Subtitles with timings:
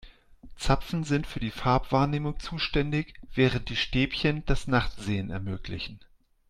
[0.55, 5.99] Zapfen sind für die Farbwahrnehmung zuständig, während die Stäbchen das Nachtsehen ermöglichen.